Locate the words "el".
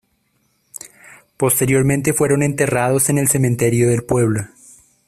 3.19-3.27